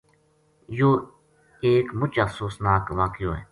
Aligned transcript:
یوہ 0.77 0.93
ایک 1.65 1.85
مُچ 1.99 2.13
افسوس 2.23 2.55
ناک 2.63 2.85
واقعو 2.97 3.33